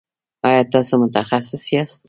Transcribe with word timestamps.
ایا 0.47 0.61
تاسو 0.73 0.93
متخصص 1.01 1.63
یاست؟ 1.73 1.99